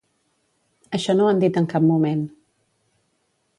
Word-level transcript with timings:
Això 0.99 1.15
no 1.19 1.27
ho 1.27 1.29
han 1.33 1.43
dit 1.45 1.61
en 1.63 1.69
cap 1.75 1.87
moment. 1.91 2.25